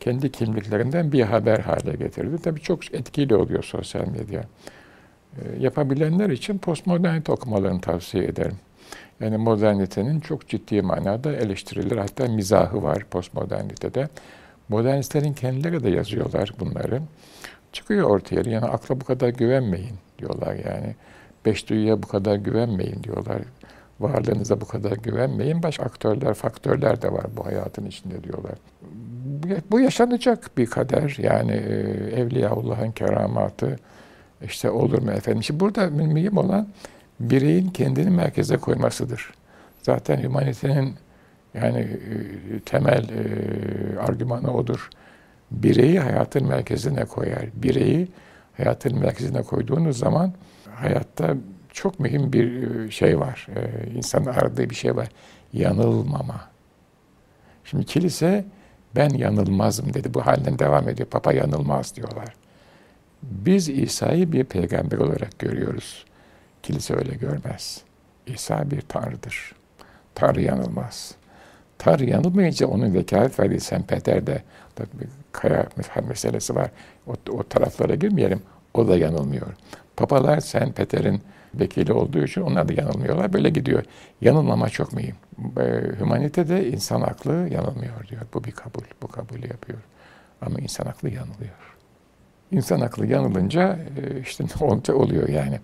kendi 0.00 0.32
kimliklerinden 0.32 1.12
bir 1.12 1.22
haber 1.22 1.58
hale 1.58 1.96
getirdi. 1.96 2.42
Tabii 2.42 2.60
çok 2.60 2.94
etkili 2.94 3.36
oluyor 3.36 3.62
sosyal 3.62 4.08
medya. 4.08 4.40
E, 5.38 5.42
yapabilenler 5.58 6.30
için 6.30 6.58
postmodernite 6.58 7.32
okumalarını 7.32 7.80
tavsiye 7.80 8.24
ederim. 8.24 8.56
Yani 9.20 9.36
modernitenin 9.36 10.20
çok 10.20 10.48
ciddi 10.48 10.82
manada 10.82 11.32
eleştirilir. 11.32 11.96
Hatta 11.96 12.26
mizahı 12.26 12.82
var 12.82 13.04
postmodernitede. 13.10 14.08
Modernistlerin 14.68 15.32
kendileri 15.32 15.82
de 15.82 15.90
yazıyorlar 15.90 16.52
bunları. 16.60 17.02
Çıkıyor 17.72 18.10
ortaya. 18.10 18.42
Yani 18.50 18.66
akla 18.66 19.00
bu 19.00 19.04
kadar 19.04 19.28
güvenmeyin 19.28 19.96
diyorlar 20.18 20.54
yani. 20.54 20.94
Beş 21.46 21.68
duyuya 21.68 22.02
bu 22.02 22.06
kadar 22.06 22.36
güvenmeyin 22.36 23.02
diyorlar. 23.02 23.38
Varlığınıza 24.00 24.60
bu 24.60 24.64
kadar 24.64 24.92
güvenmeyin. 24.92 25.62
Başka 25.62 25.84
aktörler, 25.84 26.34
faktörler 26.34 27.02
de 27.02 27.12
var 27.12 27.26
bu 27.36 27.46
hayatın 27.46 27.86
içinde 27.86 28.24
diyorlar. 28.24 28.52
Bu 29.70 29.80
yaşanacak 29.80 30.50
bir 30.58 30.66
kader. 30.66 31.16
Yani 31.18 31.52
e, 31.52 32.20
Evliyaullah'ın 32.20 32.90
keramatı 32.90 33.78
işte 34.42 34.70
olur 34.70 35.02
mu 35.02 35.10
efendim? 35.10 35.42
Şimdi 35.42 35.60
burada 35.60 35.86
mühim 35.86 36.36
olan 36.36 36.68
bireyin 37.20 37.70
kendini 37.70 38.10
merkeze 38.10 38.56
koymasıdır. 38.56 39.34
Zaten 39.82 40.24
humanitenin 40.24 40.94
yani 41.54 41.78
e, 41.78 42.60
temel 42.60 43.04
e, 43.08 43.98
argümanı 43.98 44.54
odur. 44.54 44.90
Bireyi 45.50 46.00
hayatın 46.00 46.46
merkezine 46.46 47.04
koyar. 47.04 47.44
Bireyi 47.54 48.08
hayatın 48.58 48.98
merkezine 48.98 49.42
koyduğunuz 49.42 49.98
zaman 49.98 50.32
hayatta 50.74 51.34
çok 51.72 52.00
mühim 52.00 52.32
bir 52.32 52.70
e, 52.86 52.90
şey 52.90 53.20
var. 53.20 53.46
E, 53.56 53.90
insanın 53.90 54.26
aradığı 54.26 54.70
bir 54.70 54.74
şey 54.74 54.96
var. 54.96 55.08
Yanılmama. 55.52 56.40
Şimdi 57.64 57.84
kilise 57.84 58.44
ben 58.96 59.08
yanılmazım 59.08 59.94
dedi. 59.94 60.14
Bu 60.14 60.26
halden 60.26 60.58
devam 60.58 60.88
ediyor. 60.88 61.08
Papa 61.08 61.32
yanılmaz 61.32 61.96
diyorlar. 61.96 62.34
Biz 63.22 63.68
İsa'yı 63.68 64.32
bir 64.32 64.44
peygamber 64.44 64.98
olarak 64.98 65.38
görüyoruz. 65.38 66.04
Kilise 66.62 66.94
öyle 66.94 67.14
görmez. 67.14 67.82
İsa 68.26 68.70
bir 68.70 68.80
tanrıdır. 68.80 69.54
Tanrı 70.14 70.42
yanılmaz. 70.42 71.14
Tanrı 71.78 72.04
yanılmayınca 72.04 72.66
onun 72.66 72.94
vekalet 72.94 73.40
verdiği 73.40 73.60
Sen 73.60 73.82
Peter'de 73.82 74.42
bir 74.84 75.08
kaya 75.32 75.66
meselesi 76.08 76.54
var. 76.54 76.70
O, 77.06 77.12
o 77.30 77.42
taraflara 77.42 77.94
girmeyelim. 77.94 78.42
O 78.74 78.88
da 78.88 78.96
yanılmıyor. 78.96 79.46
Papalar 79.96 80.40
Sen 80.40 80.72
Peter'in 80.72 81.22
vekili 81.54 81.92
olduğu 81.92 82.24
için 82.24 82.40
onlar 82.40 82.68
da 82.68 82.72
yanılmıyorlar. 82.72 83.32
Böyle 83.32 83.50
gidiyor. 83.50 83.84
Yanılmama 84.20 84.68
çok 84.68 84.92
mühim. 84.92 85.14
Humanitede 85.98 86.70
insan 86.70 87.00
aklı 87.00 87.32
yanılmıyor 87.32 88.08
diyor. 88.08 88.22
Bu 88.34 88.44
bir 88.44 88.52
kabul. 88.52 88.82
Bu 89.02 89.08
kabulü 89.08 89.48
yapıyor. 89.48 89.78
Ama 90.42 90.58
insan 90.60 90.86
aklı 90.86 91.08
yanılıyor. 91.08 91.76
İnsan 92.50 92.80
aklı 92.80 93.06
yanılınca 93.06 93.78
e, 93.96 94.20
işte 94.20 94.44
ne 94.88 94.94
oluyor 94.94 95.28
yani. 95.28 95.60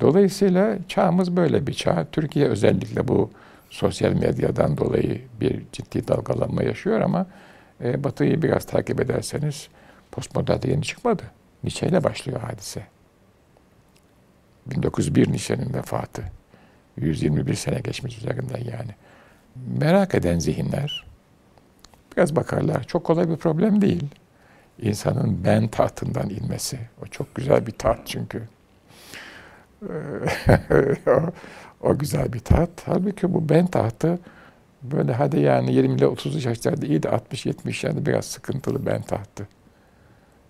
Dolayısıyla 0.00 0.78
çağımız 0.88 1.36
böyle 1.36 1.66
bir 1.66 1.74
çağ. 1.74 2.06
Türkiye 2.12 2.46
özellikle 2.46 3.08
bu 3.08 3.30
sosyal 3.70 4.12
medyadan 4.12 4.78
dolayı 4.78 5.20
bir 5.40 5.62
ciddi 5.72 6.08
dalgalanma 6.08 6.62
yaşıyor 6.62 7.00
ama 7.00 7.26
e, 7.84 8.04
Batı'yı 8.04 8.42
biraz 8.42 8.64
takip 8.64 9.00
ederseniz 9.00 9.68
postmodernde 10.12 10.70
yeni 10.70 10.82
çıkmadı. 10.82 11.22
Nietzsche 11.64 11.88
ile 11.88 12.04
başlıyor 12.04 12.40
hadise. 12.40 12.86
1901 14.66 15.28
Nietzsche'nin 15.28 15.74
vefatı. 15.74 16.22
121 16.96 17.54
sene 17.54 17.80
geçmiş 17.80 18.18
üzerinden 18.18 18.58
yani. 18.58 18.90
Merak 19.80 20.14
eden 20.14 20.38
zihinler 20.38 21.06
biraz 22.16 22.36
bakarlar. 22.36 22.84
Çok 22.84 23.04
kolay 23.04 23.28
bir 23.28 23.36
problem 23.36 23.80
değil. 23.80 24.04
İnsanın 24.78 25.44
ben 25.44 25.68
tahtından 25.68 26.30
inmesi. 26.30 26.78
O 27.02 27.06
çok 27.06 27.34
güzel 27.34 27.66
bir 27.66 27.72
taht 27.72 27.98
çünkü. 28.06 28.42
o, 31.06 31.32
o 31.88 31.98
güzel 31.98 32.32
bir 32.32 32.40
taht. 32.40 32.70
Halbuki 32.86 33.34
bu 33.34 33.48
ben 33.48 33.66
tahtı 33.66 34.18
böyle 34.82 35.12
hadi 35.12 35.40
yani 35.40 35.74
20 35.74 35.94
ile 35.94 36.06
30 36.06 36.44
yaşlarda 36.44 36.86
iyi 36.86 37.02
de 37.02 37.08
60-70 37.08 37.66
yaşlarda 37.66 38.06
biraz 38.06 38.24
sıkıntılı 38.24 38.86
ben 38.86 39.02
tahtı. 39.02 39.48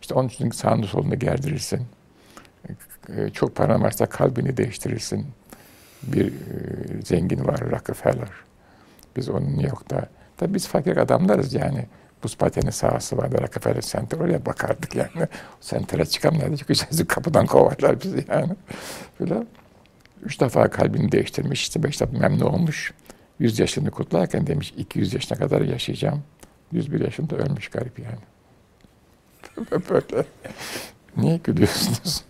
İşte 0.01 0.15
onun 0.15 0.29
için 0.29 0.51
sağını 0.51 0.87
solunu 0.87 1.19
gerdirirsin. 1.19 1.87
Ee, 3.17 3.31
çok 3.31 3.57
paran 3.57 3.83
varsa 3.83 4.07
kalbini 4.07 4.57
değiştirirsin. 4.57 5.27
Bir 6.03 6.27
e, 6.27 6.33
zengin 7.05 7.47
var 7.47 7.61
Rockefeller. 7.71 8.29
Biz 9.17 9.29
onun 9.29 9.47
New 9.47 9.69
York'ta. 9.69 10.09
Tabii 10.37 10.55
biz 10.55 10.69
fakir 10.69 10.97
adamlarız 10.97 11.55
yani. 11.55 11.87
Buz 12.23 12.37
pateni 12.37 12.73
sahası 12.73 13.17
vardı 13.17 13.39
Rockefeller 13.43 13.81
Center. 13.81 14.19
Oraya 14.19 14.47
bakardık 14.47 14.97
yani. 14.97 15.29
Center'a 15.61 16.05
çıkamayardık. 16.05 16.59
Çıkacağız 16.59 17.07
kapıdan 17.09 17.47
kovarlar 17.47 18.01
bizi 18.03 18.25
yani. 18.29 18.53
Böyle. 19.21 19.43
Üç 20.23 20.41
defa 20.41 20.71
kalbini 20.71 21.13
değiştirmiş. 21.13 21.63
işte 21.63 21.83
beş 21.83 22.01
defa 22.01 22.19
memnun 22.19 22.47
olmuş. 22.47 22.93
Yüz 23.39 23.59
yaşını 23.59 23.91
kutlarken 23.91 24.47
demiş 24.47 24.75
200 24.77 25.15
yaşına 25.15 25.39
kadar 25.39 25.61
yaşayacağım. 25.61 26.23
101 26.73 27.01
yaşında 27.01 27.37
ölmüş 27.37 27.69
garip 27.69 27.99
yani. 27.99 28.19
Böyle. 29.91 30.25
Niye 31.17 31.37
gülüyorsunuz? 31.37 32.25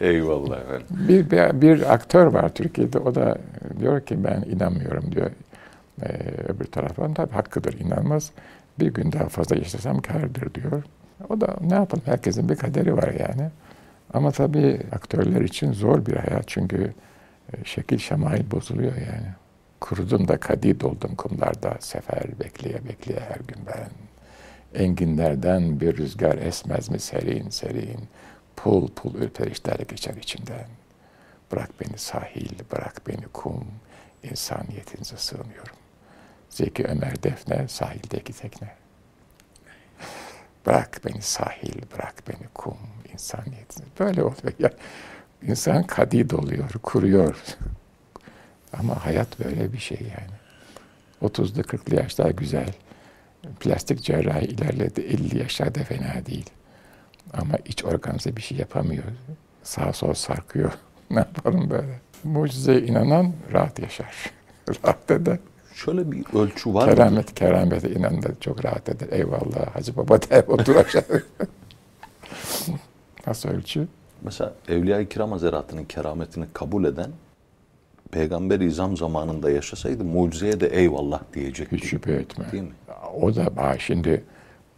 Eyvallah 0.00 0.60
efendim. 0.60 0.86
Bir, 0.90 1.30
bir, 1.30 1.60
bir 1.60 1.94
aktör 1.94 2.26
var 2.26 2.54
Türkiye'de 2.54 2.98
o 2.98 3.14
da 3.14 3.38
diyor 3.78 4.00
ki 4.00 4.24
ben 4.24 4.42
inanmıyorum 4.42 5.12
diyor. 5.12 5.30
Ee, 6.02 6.06
öbür 6.48 6.64
taraftan 6.64 7.14
tabii 7.14 7.32
hakkıdır 7.32 7.80
inanmaz. 7.80 8.30
Bir 8.78 8.94
gün 8.94 9.12
daha 9.12 9.28
fazla 9.28 9.56
yaşasam 9.56 10.00
kârdır 10.00 10.54
diyor. 10.54 10.82
O 11.28 11.40
da 11.40 11.56
ne 11.60 11.74
yapalım 11.74 12.02
herkesin 12.06 12.48
bir 12.48 12.56
kaderi 12.56 12.96
var 12.96 13.12
yani. 13.12 13.50
Ama 14.14 14.30
tabii 14.30 14.80
aktörler 14.92 15.40
için 15.40 15.72
zor 15.72 16.06
bir 16.06 16.16
hayat 16.16 16.48
çünkü 16.48 16.94
e, 17.52 17.64
şekil 17.64 17.98
şemail 17.98 18.50
bozuluyor 18.50 18.96
yani. 18.96 19.34
Kurudum 19.80 20.28
da 20.28 20.40
kadid 20.40 20.80
oldum 20.80 21.16
kumlarda 21.16 21.76
sefer 21.80 22.40
bekleye 22.40 22.84
bekleye 22.88 23.20
her 23.20 23.40
gün 23.48 23.66
ben. 23.66 23.90
Enginlerden 24.84 25.80
bir 25.80 25.96
rüzgar 25.96 26.38
esmez 26.38 26.88
mi 26.90 26.98
serin 26.98 27.50
serin. 27.50 28.08
Pul 28.56 28.88
pul 28.88 29.14
ürperişler 29.14 29.78
geçer 29.78 30.14
içinden. 30.14 30.66
Bırak 31.52 31.70
beni 31.80 31.98
sahil, 31.98 32.50
bırak 32.72 33.02
beni 33.08 33.24
kum, 33.32 33.66
insaniyetinize 34.22 35.16
sığınıyorum. 35.16 35.76
Zeki 36.50 36.84
Ömer 36.84 37.22
Defne, 37.22 37.68
sahildeki 37.68 38.32
tekne. 38.32 38.68
Bırak 40.66 41.00
beni 41.04 41.22
sahil, 41.22 41.82
bırak 41.94 42.14
beni 42.28 42.48
kum, 42.54 42.78
insaniyetinize. 43.12 43.90
Böyle 43.98 44.22
oluyor 44.22 44.52
ya. 44.58 44.70
İnsan 45.42 45.82
kadid 45.82 46.30
oluyor, 46.30 46.70
kuruyor. 46.82 47.36
Ama 48.72 49.06
hayat 49.06 49.40
böyle 49.40 49.72
bir 49.72 49.78
şey 49.78 49.98
yani. 50.00 50.40
30'lu 51.22 51.60
40'lı 51.60 51.96
yaşlar 51.96 52.30
güzel. 52.30 52.72
Plastik 53.60 54.02
cerrahi 54.02 54.44
ilerledi. 54.44 55.00
50 55.00 55.38
yaşlarda 55.38 55.84
fena 55.84 56.26
değil. 56.26 56.50
Ama 57.32 57.54
iç 57.64 57.84
organıza 57.84 58.36
bir 58.36 58.42
şey 58.42 58.58
yapamıyor. 58.58 59.04
Sağ 59.62 59.92
sol 59.92 60.14
sarkıyor. 60.14 60.72
ne 61.10 61.18
yapalım 61.18 61.70
böyle? 61.70 62.00
Mucizeye 62.24 62.80
inanan 62.80 63.32
rahat 63.52 63.78
yaşar. 63.78 64.14
rahat 64.84 65.10
eder. 65.10 65.38
Şöyle 65.74 66.12
bir 66.12 66.24
ölçü 66.34 66.74
var 66.74 66.88
mı? 66.88 66.94
Keramet, 66.94 67.34
keramete 67.34 67.90
inanan 67.90 68.22
da 68.22 68.28
çok 68.40 68.64
rahat 68.64 68.88
eder. 68.88 69.08
Eyvallah 69.10 69.74
Hacı 69.74 69.96
Baba 69.96 70.22
der 70.22 70.44
otur 70.48 70.76
aşağı. 70.76 71.02
Nasıl 73.26 73.48
ölçü? 73.48 73.88
Mesela 74.22 74.54
Evliya-i 74.68 75.08
Kiram 75.08 75.32
Hazretleri'nin 75.32 75.84
kerametini 75.84 76.46
kabul 76.52 76.84
eden 76.84 77.10
Peygamber 78.12 78.60
İzam 78.60 78.96
zamanında 78.96 79.50
yaşasaydı 79.50 80.04
mucizeye 80.04 80.60
de 80.60 80.66
eyvallah 80.66 81.20
diyecekti. 81.34 81.76
Hiç 81.76 81.84
şüphe 81.84 82.12
etme. 82.12 82.44
Değil 82.52 82.62
mi? 82.62 82.70
O 83.20 83.34
da 83.34 83.78
şimdi 83.78 84.24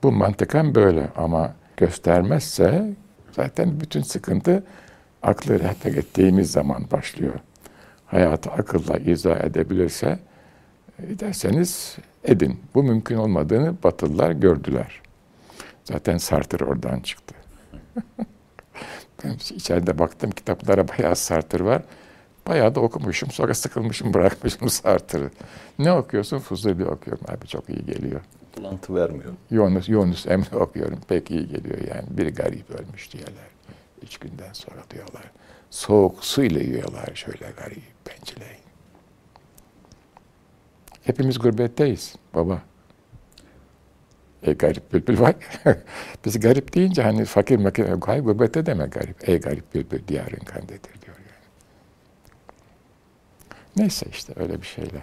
bu 0.03 0.13
mantıken 0.13 0.75
böyle 0.75 1.09
ama 1.17 1.55
göstermezse 1.77 2.95
zaten 3.33 3.81
bütün 3.81 4.03
sıkıntı 4.03 4.65
aklı 5.23 5.59
rehber 5.59 5.99
ettiğimiz 5.99 6.51
zaman 6.51 6.85
başlıyor. 6.91 7.35
Hayatı 8.07 8.51
akılla 8.51 8.97
izah 8.97 9.41
edebilirse 9.41 10.19
derseniz 10.99 11.97
edin. 12.25 12.61
Bu 12.75 12.83
mümkün 12.83 13.17
olmadığını 13.17 13.75
Batılılar 13.85 14.31
gördüler. 14.31 15.01
Zaten 15.85 16.19
Sartre 16.19 16.65
oradan 16.65 17.01
çıktı. 17.01 17.35
ben 19.25 19.35
içeride 19.55 19.99
baktım 19.99 20.31
kitaplara 20.31 20.89
bayağı 20.89 21.17
Sartre 21.17 21.65
var. 21.65 21.83
Bayağı 22.47 22.75
da 22.75 22.81
okumuşum. 22.81 23.31
Sonra 23.31 23.55
sıkılmışım 23.55 24.15
bırakmışım 24.15 24.71
Sartre'ı. 24.71 25.31
Ne 25.79 25.93
okuyorsun? 25.93 26.39
Fuzuli 26.39 26.87
okuyorum. 26.87 27.25
Abi 27.29 27.47
çok 27.47 27.69
iyi 27.69 27.87
geliyor. 27.87 28.21
Bulantı 28.57 28.95
vermiyor. 28.95 29.33
Yunus, 29.51 29.89
Yunus 29.89 30.27
Emre 30.27 30.57
okuyorum. 30.57 30.99
Pek 31.09 31.31
iyi 31.31 31.49
geliyor 31.49 31.79
yani. 31.95 32.07
Bir 32.11 32.35
garip 32.35 32.71
ölmüş 32.71 33.13
diyorlar. 33.13 33.53
Üç 34.03 34.19
günden 34.19 34.53
sonra 34.53 34.81
diyorlar. 34.91 35.31
Soğuk 35.71 36.25
su 36.25 36.43
ile 36.43 36.65
yiyorlar 36.65 37.11
şöyle 37.15 37.51
garip 37.57 37.83
pençeleyin. 38.05 38.63
Hepimiz 41.03 41.39
gurbetteyiz 41.39 42.15
baba. 42.35 42.63
E 44.43 44.53
garip 44.53 44.93
bülbül 44.93 45.21
var. 45.21 45.35
Biz 46.25 46.41
garip 46.41 46.75
deyince 46.75 47.03
hani 47.03 47.25
fakir 47.25 47.57
makir, 47.57 47.89
hayır 48.07 48.23
gurbette 48.23 48.67
deme 48.67 48.87
garip. 48.87 49.29
Ey 49.29 49.41
garip 49.41 49.75
bülbül 49.75 50.09
diyarın 50.09 50.45
kandedir. 50.45 51.02
Neyse 53.77 54.07
işte 54.11 54.33
öyle 54.37 54.63
bir 54.63 54.67
şeyler. 54.67 55.03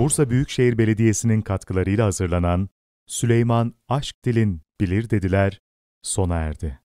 Bursa 0.00 0.30
Büyükşehir 0.30 0.78
Belediyesi'nin 0.78 1.42
katkılarıyla 1.42 2.06
hazırlanan 2.06 2.68
Süleyman 3.06 3.74
Aşk 3.88 4.24
Dilin 4.24 4.62
Bilir 4.80 5.10
Dediler 5.10 5.60
sona 6.02 6.36
erdi. 6.36 6.80